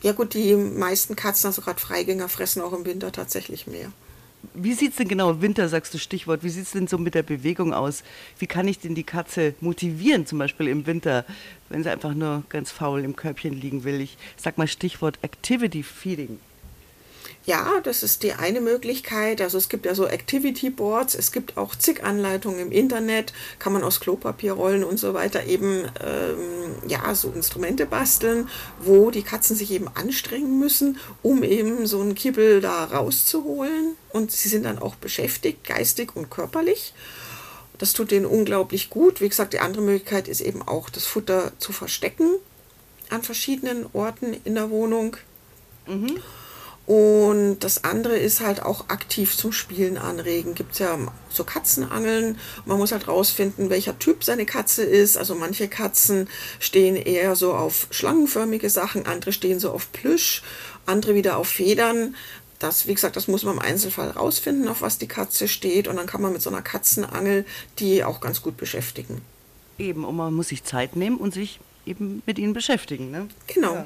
Ja 0.01 0.13
gut, 0.13 0.33
die 0.33 0.55
meisten 0.55 1.15
Katzen, 1.15 1.47
also 1.47 1.61
gerade 1.61 1.79
Freigänger, 1.79 2.29
fressen 2.29 2.61
auch 2.61 2.71
im 2.71 2.85
Winter 2.85 3.11
tatsächlich 3.11 3.67
mehr. 3.67 3.91
Wie 4.53 4.73
sieht 4.73 4.91
es 4.91 4.97
denn 4.97 5.07
genau, 5.07 5.41
Winter 5.41 5.67
sagst 5.67 5.93
du 5.93 5.97
Stichwort, 5.97 6.43
wie 6.43 6.49
sieht 6.49 6.63
es 6.63 6.71
denn 6.71 6.87
so 6.87 6.97
mit 6.97 7.13
der 7.13 7.23
Bewegung 7.23 7.73
aus? 7.73 8.03
Wie 8.37 8.47
kann 8.47 8.67
ich 8.67 8.79
denn 8.79 8.95
die 8.95 9.03
Katze 9.03 9.53
motivieren, 9.59 10.25
zum 10.25 10.39
Beispiel 10.39 10.67
im 10.69 10.85
Winter, 10.85 11.25
wenn 11.67 11.83
sie 11.83 11.89
einfach 11.89 12.13
nur 12.13 12.43
ganz 12.49 12.71
faul 12.71 13.03
im 13.03 13.15
Körbchen 13.15 13.59
liegen 13.59 13.83
will? 13.83 13.99
Ich 13.99 14.17
sag 14.37 14.57
mal 14.57 14.67
Stichwort 14.67 15.19
Activity 15.23 15.83
Feeding. 15.83 16.39
Ja, 17.45 17.79
das 17.81 18.03
ist 18.03 18.21
die 18.23 18.33
eine 18.33 18.61
Möglichkeit. 18.61 19.41
Also 19.41 19.57
es 19.57 19.69
gibt 19.69 19.85
ja 19.85 19.95
so 19.95 20.05
Activity 20.05 20.69
Boards, 20.69 21.15
es 21.15 21.31
gibt 21.31 21.57
auch 21.57 21.73
zig 21.73 22.03
Anleitungen 22.03 22.59
im 22.59 22.71
Internet, 22.71 23.33
kann 23.57 23.73
man 23.73 23.83
aus 23.83 23.99
Klopapierrollen 23.99 24.83
und 24.83 24.99
so 24.99 25.13
weiter 25.13 25.45
eben 25.45 25.85
ähm, 26.03 26.75
ja 26.87 27.15
so 27.15 27.31
Instrumente 27.31 27.85
basteln, 27.85 28.49
wo 28.79 29.09
die 29.09 29.23
Katzen 29.23 29.55
sich 29.55 29.71
eben 29.71 29.87
anstrengen 29.87 30.59
müssen, 30.59 30.99
um 31.23 31.43
eben 31.43 31.87
so 31.87 32.01
einen 32.01 32.13
Kibbel 32.13 32.61
da 32.61 32.83
rauszuholen. 32.83 33.95
Und 34.11 34.31
sie 34.31 34.49
sind 34.49 34.63
dann 34.63 34.77
auch 34.77 34.95
beschäftigt, 34.95 35.63
geistig 35.63 36.15
und 36.15 36.29
körperlich. 36.29 36.93
Das 37.79 37.93
tut 37.93 38.11
denen 38.11 38.25
unglaublich 38.25 38.89
gut. 38.89 39.21
Wie 39.21 39.29
gesagt, 39.29 39.53
die 39.53 39.59
andere 39.59 39.81
Möglichkeit 39.81 40.27
ist 40.27 40.41
eben 40.41 40.61
auch 40.61 40.89
das 40.89 41.05
Futter 41.05 41.53
zu 41.57 41.71
verstecken 41.71 42.29
an 43.09 43.23
verschiedenen 43.23 43.87
Orten 43.93 44.35
in 44.43 44.55
der 44.55 44.69
Wohnung. 44.69 45.17
Mhm. 45.87 46.21
Und 46.89 47.59
das 47.59 47.83
andere 47.83 48.17
ist 48.17 48.41
halt 48.41 48.63
auch 48.63 48.89
aktiv 48.89 49.37
zum 49.37 49.51
Spielen 49.51 49.99
anregen. 49.99 50.55
Gibt 50.55 50.71
es 50.71 50.79
ja 50.79 50.97
so 51.29 51.43
Katzenangeln. 51.43 52.39
Man 52.65 52.79
muss 52.79 52.91
halt 52.91 53.07
rausfinden, 53.07 53.69
welcher 53.69 53.99
Typ 53.99 54.23
seine 54.23 54.47
Katze 54.47 54.81
ist. 54.81 55.15
Also 55.15 55.35
manche 55.35 55.67
Katzen 55.67 56.27
stehen 56.59 56.95
eher 56.95 57.35
so 57.35 57.53
auf 57.53 57.85
schlangenförmige 57.91 58.71
Sachen, 58.71 59.05
andere 59.05 59.33
stehen 59.33 59.59
so 59.59 59.69
auf 59.69 59.91
Plüsch, 59.91 60.41
andere 60.87 61.13
wieder 61.13 61.37
auf 61.37 61.49
Federn. 61.49 62.15
Das, 62.57 62.87
wie 62.87 62.95
gesagt, 62.95 63.17
das 63.17 63.27
muss 63.27 63.43
man 63.43 63.57
im 63.57 63.61
Einzelfall 63.61 64.09
rausfinden, 64.09 64.67
auf 64.67 64.81
was 64.81 64.97
die 64.97 65.07
Katze 65.07 65.47
steht. 65.47 65.87
Und 65.87 65.97
dann 65.97 66.07
kann 66.07 66.23
man 66.23 66.33
mit 66.33 66.41
so 66.41 66.49
einer 66.49 66.63
Katzenangel 66.63 67.45
die 67.77 68.03
auch 68.03 68.19
ganz 68.19 68.41
gut 68.41 68.57
beschäftigen. 68.57 69.21
Eben, 69.77 70.05
und 70.05 70.15
man 70.15 70.33
muss 70.33 70.47
sich 70.47 70.63
Zeit 70.63 70.95
nehmen 70.95 71.17
und 71.17 71.35
sich 71.35 71.59
eben 71.85 72.23
mit 72.25 72.39
ihnen 72.39 72.53
beschäftigen. 72.53 73.11
Ne? 73.11 73.27
Genau. 73.45 73.75
Ja. 73.75 73.85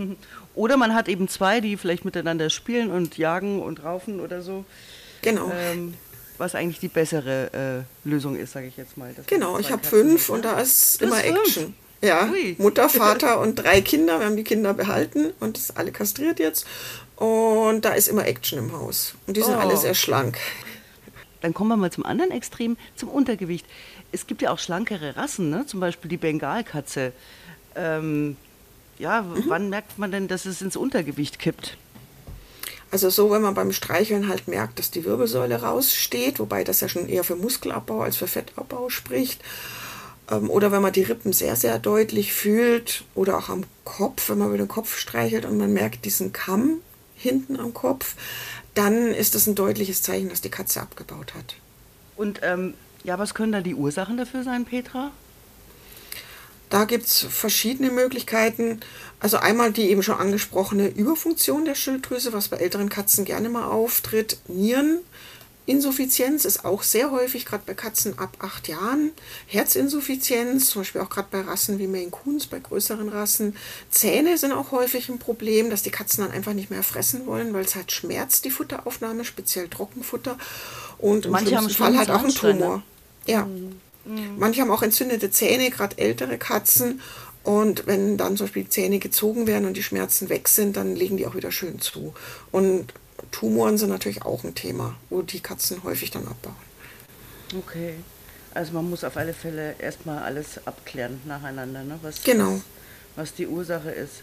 Oder 0.54 0.76
man 0.76 0.94
hat 0.94 1.08
eben 1.08 1.28
zwei, 1.28 1.60
die 1.60 1.76
vielleicht 1.76 2.04
miteinander 2.04 2.50
spielen 2.50 2.90
und 2.90 3.18
jagen 3.18 3.62
und 3.62 3.84
raufen 3.84 4.20
oder 4.20 4.42
so. 4.42 4.64
Genau. 5.22 5.50
Ähm, 5.54 5.94
was 6.38 6.54
eigentlich 6.54 6.80
die 6.80 6.88
bessere 6.88 7.84
äh, 8.04 8.08
Lösung 8.08 8.36
ist, 8.36 8.52
sage 8.52 8.66
ich 8.66 8.76
jetzt 8.76 8.96
mal. 8.96 9.14
Genau, 9.26 9.58
ich 9.58 9.70
habe 9.70 9.84
fünf 9.86 10.30
und 10.30 10.44
da 10.44 10.58
ist 10.58 11.00
das 11.00 11.08
immer 11.08 11.22
ist 11.22 11.30
Action. 11.30 11.62
Fünf. 11.64 11.74
Ja, 12.02 12.30
Ui. 12.30 12.56
Mutter, 12.58 12.88
Vater 12.88 13.40
und 13.40 13.56
drei 13.56 13.80
Kinder. 13.82 14.18
Wir 14.18 14.26
haben 14.26 14.36
die 14.36 14.44
Kinder 14.44 14.72
behalten 14.72 15.32
und 15.38 15.58
ist 15.58 15.76
alle 15.76 15.92
kastriert 15.92 16.38
jetzt. 16.38 16.66
Und 17.16 17.84
da 17.84 17.90
ist 17.90 18.08
immer 18.08 18.26
Action 18.26 18.58
im 18.58 18.72
Haus. 18.72 19.14
Und 19.26 19.36
die 19.36 19.42
sind 19.42 19.54
oh. 19.54 19.58
alle 19.58 19.76
sehr 19.76 19.94
schlank. 19.94 20.38
Dann 21.42 21.54
kommen 21.54 21.68
wir 21.68 21.76
mal 21.76 21.92
zum 21.92 22.04
anderen 22.04 22.30
Extrem, 22.30 22.76
zum 22.96 23.10
Untergewicht. 23.10 23.66
Es 24.12 24.26
gibt 24.26 24.42
ja 24.42 24.50
auch 24.50 24.58
schlankere 24.58 25.16
Rassen, 25.16 25.50
ne? 25.50 25.66
zum 25.66 25.80
Beispiel 25.80 26.08
die 26.08 26.16
Bengalkatze. 26.16 27.12
Ähm, 27.76 28.36
ja, 29.00 29.22
mhm. 29.22 29.44
wann 29.48 29.70
merkt 29.70 29.98
man 29.98 30.12
denn, 30.12 30.28
dass 30.28 30.46
es 30.46 30.62
ins 30.62 30.76
Untergewicht 30.76 31.38
kippt? 31.38 31.76
Also 32.92 33.08
so, 33.08 33.30
wenn 33.30 33.42
man 33.42 33.54
beim 33.54 33.72
Streicheln 33.72 34.28
halt 34.28 34.48
merkt, 34.48 34.78
dass 34.78 34.90
die 34.90 35.04
Wirbelsäule 35.04 35.62
raussteht, 35.62 36.40
wobei 36.40 36.64
das 36.64 36.80
ja 36.80 36.88
schon 36.88 37.08
eher 37.08 37.24
für 37.24 37.36
Muskelabbau 37.36 38.02
als 38.02 38.16
für 38.16 38.26
Fettabbau 38.26 38.88
spricht. 38.88 39.42
Ähm, 40.30 40.50
oder 40.50 40.72
wenn 40.72 40.82
man 40.82 40.92
die 40.92 41.02
Rippen 41.02 41.32
sehr, 41.32 41.56
sehr 41.56 41.78
deutlich 41.78 42.32
fühlt 42.32 43.04
oder 43.14 43.38
auch 43.38 43.48
am 43.48 43.64
Kopf, 43.84 44.28
wenn 44.28 44.38
man 44.38 44.48
über 44.48 44.58
den 44.58 44.68
Kopf 44.68 44.98
streichelt 44.98 45.44
und 45.44 45.56
man 45.56 45.72
merkt 45.72 46.04
diesen 46.04 46.32
Kamm 46.32 46.80
hinten 47.14 47.58
am 47.58 47.72
Kopf, 47.74 48.16
dann 48.74 49.08
ist 49.08 49.34
das 49.34 49.46
ein 49.46 49.54
deutliches 49.54 50.02
Zeichen, 50.02 50.28
dass 50.28 50.40
die 50.40 50.50
Katze 50.50 50.80
abgebaut 50.80 51.34
hat. 51.34 51.54
Und 52.16 52.40
ähm, 52.42 52.74
ja, 53.04 53.18
was 53.18 53.34
können 53.34 53.52
da 53.52 53.60
die 53.60 53.74
Ursachen 53.74 54.16
dafür 54.16 54.42
sein, 54.42 54.64
Petra? 54.64 55.12
Da 56.70 56.84
gibt 56.84 57.06
es 57.06 57.26
verschiedene 57.28 57.90
Möglichkeiten. 57.90 58.80
Also 59.18 59.36
einmal 59.36 59.72
die 59.72 59.90
eben 59.90 60.02
schon 60.02 60.18
angesprochene 60.18 60.88
Überfunktion 60.88 61.64
der 61.66 61.74
Schilddrüse, 61.74 62.32
was 62.32 62.48
bei 62.48 62.56
älteren 62.56 62.88
Katzen 62.88 63.24
gerne 63.24 63.48
mal 63.50 63.66
auftritt. 63.66 64.38
Niereninsuffizienz 64.46 66.44
ist 66.44 66.64
auch 66.64 66.84
sehr 66.84 67.10
häufig, 67.10 67.44
gerade 67.44 67.64
bei 67.66 67.74
Katzen 67.74 68.18
ab 68.20 68.36
acht 68.38 68.68
Jahren. 68.68 69.10
Herzinsuffizienz, 69.48 70.70
zum 70.70 70.82
Beispiel 70.82 71.00
auch 71.00 71.10
gerade 71.10 71.26
bei 71.30 71.40
Rassen 71.40 71.80
wie 71.80 71.88
Maine 71.88 72.10
Coons, 72.10 72.46
bei 72.46 72.60
größeren 72.60 73.08
Rassen. 73.08 73.56
Zähne 73.90 74.38
sind 74.38 74.52
auch 74.52 74.70
häufig 74.70 75.08
ein 75.08 75.18
Problem, 75.18 75.70
dass 75.70 75.82
die 75.82 75.90
Katzen 75.90 76.24
dann 76.24 76.32
einfach 76.32 76.54
nicht 76.54 76.70
mehr 76.70 76.84
fressen 76.84 77.26
wollen, 77.26 77.52
weil 77.52 77.64
es 77.64 77.74
halt 77.74 77.90
schmerzt, 77.90 78.44
die 78.44 78.50
Futteraufnahme, 78.50 79.24
speziell 79.24 79.68
Trockenfutter. 79.68 80.38
Und 80.98 81.26
im 81.26 81.32
Manche 81.32 81.48
schlimmsten 81.48 81.74
Fall 81.74 81.98
halt 81.98 82.10
auch 82.10 82.22
ein 82.22 82.32
Tumor. 82.32 82.84
Ja. 83.26 83.44
Mhm. 83.44 83.80
Mhm. 84.04 84.38
Manche 84.38 84.60
haben 84.60 84.70
auch 84.70 84.82
entzündete 84.82 85.30
Zähne, 85.30 85.70
gerade 85.70 85.98
ältere 85.98 86.38
Katzen. 86.38 87.00
Und 87.42 87.86
wenn 87.86 88.16
dann 88.16 88.36
zum 88.36 88.46
Beispiel 88.46 88.64
die 88.64 88.70
Zähne 88.70 88.98
gezogen 88.98 89.46
werden 89.46 89.64
und 89.64 89.76
die 89.76 89.82
Schmerzen 89.82 90.28
weg 90.28 90.48
sind, 90.48 90.76
dann 90.76 90.94
legen 90.94 91.16
die 91.16 91.26
auch 91.26 91.34
wieder 91.34 91.50
schön 91.52 91.80
zu. 91.80 92.14
Und 92.52 92.92
Tumoren 93.30 93.78
sind 93.78 93.88
natürlich 93.88 94.22
auch 94.22 94.44
ein 94.44 94.54
Thema, 94.54 94.96
wo 95.08 95.22
die 95.22 95.40
Katzen 95.40 95.82
häufig 95.84 96.10
dann 96.10 96.26
abbauen. 96.26 96.56
Okay. 97.56 97.94
Also 98.52 98.72
man 98.72 98.90
muss 98.90 99.04
auf 99.04 99.16
alle 99.16 99.32
Fälle 99.32 99.76
erstmal 99.78 100.22
alles 100.22 100.66
abklären 100.66 101.20
nacheinander, 101.24 101.84
ne? 101.84 101.98
was, 102.02 102.22
genau. 102.22 102.54
was, 102.54 102.62
was 103.16 103.34
die 103.34 103.46
Ursache 103.46 103.90
ist. 103.90 104.22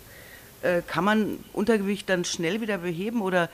Äh, 0.64 0.82
kann 0.86 1.04
man 1.04 1.44
Untergewicht 1.54 2.10
dann 2.10 2.26
schnell 2.26 2.62
wieder 2.62 2.80
beheben 2.80 3.22
oder 3.22 3.50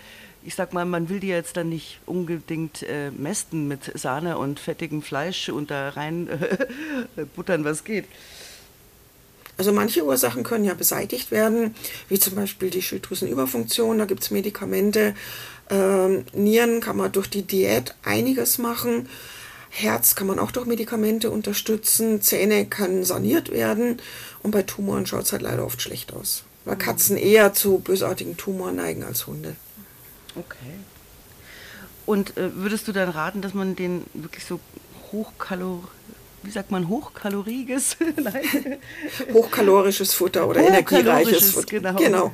ich 0.46 0.56
sag 0.56 0.74
mal, 0.74 0.86
man 0.86 1.10
will 1.10 1.20
die 1.20 1.28
jetzt 1.28 1.58
dann 1.58 1.70
nicht 1.70 2.00
unbedingt 2.06 2.84
äh, 2.84 3.12
mästen 3.12 3.68
mit 3.68 3.98
Sahne 3.98 4.38
und 4.38 4.60
fettigem 4.60 5.02
Fleisch 5.02 5.50
und 5.50 5.72
da 5.72 5.90
rein 5.90 6.28
äh, 6.30 7.26
buttern, 7.36 7.64
was 7.64 7.84
geht. 7.84 8.06
Also 9.58 9.72
manche 9.72 10.04
Ursachen 10.04 10.44
können 10.44 10.66
ja 10.66 10.74
beseitigt 10.74 11.30
werden, 11.30 11.76
wie 12.10 12.20
zum 12.20 12.36
Beispiel 12.36 12.70
die 12.70 12.82
Schilddrüsenüberfunktion, 12.82 14.00
da 14.00 14.06
gibt 14.06 14.24
es 14.24 14.32
Medikamente. 14.32 15.14
Ähm, 15.70 16.26
Nieren 16.34 16.82
kann 16.82 16.98
man 16.98 17.12
durch 17.12 17.30
die 17.30 17.44
Diät 17.44 17.94
einiges 18.04 18.58
machen. 18.58 19.08
Herz 19.70 20.16
kann 20.16 20.28
man 20.28 20.40
auch 20.40 20.52
durch 20.52 20.66
Medikamente 20.66 21.32
unterstützen. 21.32 22.22
Zähne 22.22 22.66
können 22.66 23.04
saniert 23.04 23.52
werden. 23.52 24.02
Und 24.42 24.52
bei 24.52 24.64
Tumoren 24.64 25.06
schaut 25.06 25.24
es 25.24 25.32
halt 25.32 25.42
leider 25.42 25.66
oft 25.66 25.82
schlecht 25.82 26.14
aus. 26.14 26.44
Weil 26.66 26.78
Katzen 26.78 27.18
eher 27.18 27.54
zu 27.54 27.80
bösartigen 27.80 28.38
Tumoren 28.38 28.76
neigen 28.76 29.04
als 29.04 29.28
Hunde. 29.28 29.56
Okay. 30.36 30.75
Und 32.06 32.38
äh, 32.38 32.56
würdest 32.56 32.88
du 32.88 32.92
dann 32.92 33.10
raten, 33.10 33.42
dass 33.42 33.54
man 33.54 33.75
den 33.75 34.06
wirklich 34.13 34.46
so 34.46 34.60
hochkalor 35.12 35.84
wie 36.44 36.52
sagt 36.52 36.72
man, 36.72 36.90
hochkaloriges, 36.90 37.96
hochkalorisches 39.34 40.13
Futter 40.13 40.48
oder 40.48 40.60
energiereiches 40.60 41.52
Futter. 41.52 41.80
Genau. 41.80 41.96
genau. 41.96 42.32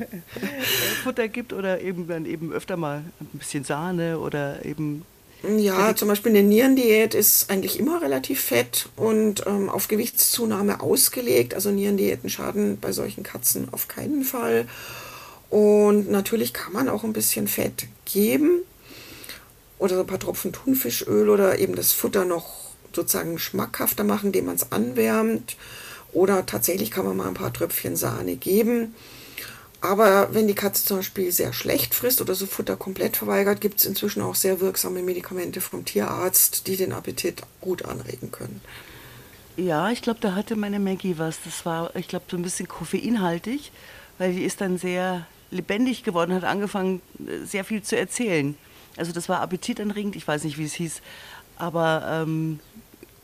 Futter 1.03 1.27
gibt 1.27 1.53
oder 1.53 1.79
eben 1.82 2.08
dann 2.08 2.25
eben 2.25 2.51
öfter 2.51 2.75
mal 2.75 3.03
ein 3.20 3.38
bisschen 3.38 3.63
Sahne 3.63 4.20
oder 4.20 4.65
eben 4.65 5.06
ja, 5.58 5.96
zum 5.96 6.10
Beispiel 6.10 6.34
eine 6.34 6.44
Nierendiät 6.44 7.13
ist 7.13 7.50
eigentlich 7.50 7.79
immer 7.79 8.01
relativ 8.01 8.41
fett 8.41 8.89
und 8.98 9.46
ähm, 9.48 9.70
auf 9.70 9.88
Gewichtszunahme 9.88 10.82
ausgelegt. 10.82 11.53
Also 11.53 11.72
Nierendiäten 11.72 12.29
schaden 12.29 12.77
bei 12.77 12.91
solchen 12.91 13.24
Katzen 13.24 13.70
auf 13.72 13.88
keinen 13.88 14.24
Fall. 14.24 14.68
Und 15.50 16.12
natürlich 16.12 16.53
kann 16.53 16.74
man 16.74 16.89
auch 16.89 17.03
ein 17.03 17.13
bisschen 17.13 17.48
Fett 17.48 17.88
geben 18.06 18.62
oder 19.79 19.96
so 19.96 20.01
ein 20.01 20.08
paar 20.08 20.20
Tropfen 20.20 20.53
Thunfischöl 20.53 21.29
oder 21.29 21.58
eben 21.58 21.75
das 21.75 21.91
Futter 21.91 22.25
noch 22.25 22.70
sozusagen 22.94 23.39
schmackhafter 23.39 24.03
machen, 24.03 24.27
indem 24.27 24.46
man 24.46 24.56
es 24.56 24.72
anwärmt. 24.72 25.58
Oder 26.12 26.46
tatsächlich 26.46 26.91
kann 26.91 27.06
man 27.06 27.18
mal 27.18 27.27
ein 27.27 27.34
paar 27.34 27.53
Tröpfchen 27.53 27.96
Sahne 27.96 28.36
geben. 28.36 28.96
Aber 29.82 30.34
wenn 30.34 30.48
die 30.48 30.56
Katze 30.56 30.86
zum 30.86 30.98
Beispiel 30.98 31.32
sehr 31.32 31.53
schlecht 31.53 31.96
frisst 31.96 32.20
oder 32.20 32.36
so 32.36 32.46
Futter 32.46 32.75
komplett 32.75 33.15
verweigert, 33.15 33.62
gibt 33.62 33.79
es 33.79 33.86
inzwischen 33.86 34.22
auch 34.22 34.36
sehr 34.36 34.60
wirksame 34.60 35.01
Medikamente 35.01 35.62
vom 35.62 35.86
Tierarzt, 35.86 36.68
die 36.68 36.75
den 36.75 36.91
Appetit 36.91 37.44
gut 37.62 37.86
anregen 37.86 38.32
können. 38.32 38.60
Ja, 39.56 39.89
ich 39.89 40.01
glaube, 40.01 40.20
da 40.20 40.36
hatte 40.36 40.56
meine 40.56 40.79
Maggie 40.79 41.18
was. 41.18 41.38
Das 41.46 41.65
war, 41.65 41.96
ich 41.96 42.08
glaube, 42.08 42.25
so 42.29 42.36
ein 42.36 42.44
bisschen 42.44 42.68
koffeinhaltig, 42.68 43.72
weil 44.18 44.34
die 44.34 44.44
ist 44.44 44.60
dann 44.60 44.77
sehr 44.77 45.25
lebendig 45.51 46.03
geworden, 46.03 46.34
hat 46.34 46.44
angefangen, 46.44 47.01
äh, 47.20 47.46
sehr 47.46 47.63
viel 47.63 47.82
zu 47.82 47.98
erzählen. 47.98 48.58
Also 48.98 49.12
das 49.12 49.29
war 49.29 49.41
appetitanregend, 49.41 50.15
ich 50.15 50.27
weiß 50.27 50.44
nicht, 50.44 50.58
wie 50.58 50.65
es 50.65 50.74
hieß, 50.74 51.01
aber 51.58 52.24
ähm, 52.24 52.60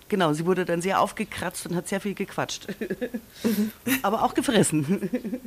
genau, 0.09 0.33
sie 0.33 0.45
wurde 0.45 0.65
dann 0.65 0.81
sehr 0.81 1.01
aufgekratzt 1.01 1.65
und 1.67 1.75
hat 1.75 1.87
sehr 1.87 2.01
viel 2.01 2.13
gequatscht. 2.13 2.67
aber 4.03 4.23
auch 4.23 4.33
gefressen. 4.33 5.09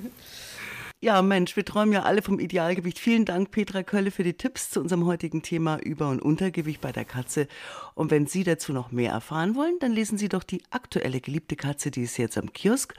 Ja, 1.01 1.23
Mensch, 1.23 1.55
wir 1.55 1.65
träumen 1.65 1.93
ja 1.93 2.03
alle 2.03 2.23
vom 2.23 2.41
Idealgewicht. 2.41 2.99
Vielen 2.99 3.25
Dank, 3.25 3.53
Petra 3.53 3.85
Kölle, 3.85 4.11
für 4.11 4.25
die 4.25 4.33
Tipps 4.33 4.71
zu 4.71 4.81
unserem 4.81 5.07
heutigen 5.07 5.43
Thema 5.43 5.79
Über- 5.79 6.11
und 6.11 6.21
Untergewicht 6.21 6.81
bei 6.81 6.91
der 6.91 7.05
Katze. 7.05 7.47
Und 7.95 8.11
wenn 8.11 8.27
Sie 8.27 8.43
dazu 8.43 8.73
noch 8.73 8.91
mehr 8.91 9.13
erfahren 9.13 9.55
wollen, 9.55 9.79
dann 9.79 9.93
lesen 9.93 10.19
Sie 10.19 10.29
doch 10.29 10.43
die 10.43 10.61
aktuelle 10.71 11.21
geliebte 11.21 11.55
Katze, 11.55 11.93
die 11.93 12.03
ist 12.03 12.17
jetzt 12.17 12.37
am 12.37 12.53
Kiosk. 12.53 12.95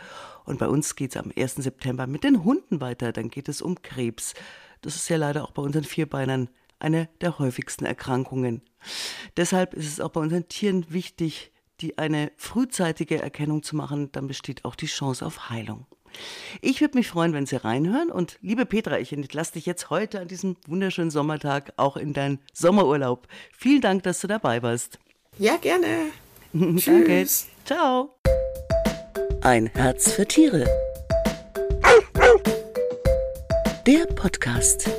Und 0.45 0.59
bei 0.59 0.69
uns 0.69 0.95
geht 0.95 1.11
es 1.11 1.17
am 1.17 1.33
1. 1.37 1.55
September 1.55 2.07
mit 2.07 2.23
den 2.23 2.45
Hunden 2.45 2.79
weiter. 2.79 3.11
Dann 3.11 3.29
geht 3.29 3.49
es 3.49 3.61
um 3.61 3.81
Krebs. 3.81 4.33
Das 4.79 4.95
ist 4.95 5.09
ja 5.09 5.17
leider 5.17 5.43
auch 5.43 5.51
bei 5.51 5.61
unseren 5.61 5.83
Vierbeinern 5.83 6.47
eine 6.79 7.09
der 7.19 7.37
häufigsten 7.37 7.85
Erkrankungen. 7.85 8.61
Deshalb 9.35 9.73
ist 9.73 9.87
es 9.87 9.99
auch 9.99 10.11
bei 10.11 10.21
unseren 10.21 10.47
Tieren 10.47 10.85
wichtig, 10.87 11.51
die 11.81 11.97
eine 11.97 12.31
frühzeitige 12.37 13.21
Erkennung 13.21 13.61
zu 13.61 13.75
machen. 13.75 14.09
Dann 14.13 14.27
besteht 14.27 14.63
auch 14.63 14.75
die 14.75 14.85
Chance 14.85 15.25
auf 15.25 15.49
Heilung. 15.49 15.85
Ich 16.61 16.81
würde 16.81 16.97
mich 16.97 17.07
freuen, 17.07 17.33
wenn 17.33 17.45
Sie 17.45 17.55
reinhören. 17.55 18.11
Und 18.11 18.37
liebe 18.41 18.65
Petra, 18.65 18.99
ich 18.99 19.13
entlasse 19.13 19.53
dich 19.53 19.65
jetzt 19.65 19.89
heute 19.89 20.19
an 20.19 20.27
diesem 20.27 20.57
wunderschönen 20.67 21.11
Sommertag 21.11 21.73
auch 21.77 21.97
in 21.97 22.13
deinen 22.13 22.39
Sommerurlaub. 22.53 23.27
Vielen 23.57 23.81
Dank, 23.81 24.03
dass 24.03 24.21
du 24.21 24.27
dabei 24.27 24.61
warst. 24.61 24.99
Ja, 25.37 25.57
gerne. 25.57 26.11
Danke. 26.53 27.27
Ciao. 27.65 28.15
Ein 29.41 29.67
Herz 29.67 30.11
für 30.11 30.27
Tiere. 30.27 30.65
Der 33.87 34.05
Podcast. 34.13 34.89